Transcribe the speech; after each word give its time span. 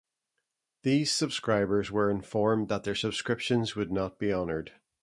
These 0.81 1.11
subscribers 1.11 1.91
were 1.91 2.09
informed 2.09 2.69
that 2.69 2.85
their 2.85 2.95
subscriptions 2.95 3.75
would 3.75 3.91
not 3.91 4.17
be 4.17 4.33
honored. 4.33 4.71